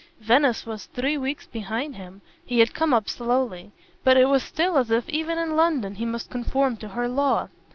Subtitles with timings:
[0.19, 3.71] Venice was three weeks behind him he had come up slowly;
[4.03, 7.49] but it was still as if even in London he must conform to her law.